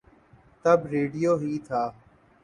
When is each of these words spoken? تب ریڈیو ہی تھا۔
تب 0.63 0.79
ریڈیو 0.91 1.33
ہی 1.43 1.53
تھا۔ 1.67 1.81